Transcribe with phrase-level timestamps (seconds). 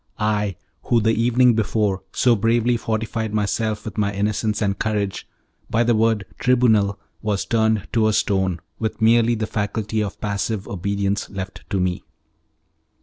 [0.17, 5.27] I, who the evening before so bravely fortified myself with my innocence and courage,
[5.69, 10.67] by the word tribunal was turned to a stone, with merely the faculty of passive
[10.67, 12.03] obedience left to me.